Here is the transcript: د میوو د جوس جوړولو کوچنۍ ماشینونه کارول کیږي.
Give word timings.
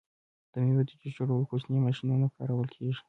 د 0.51 0.53
میوو 0.63 0.83
د 0.87 0.89
جوس 0.99 1.11
جوړولو 1.17 1.49
کوچنۍ 1.51 1.79
ماشینونه 1.81 2.25
کارول 2.35 2.67
کیږي. 2.75 2.95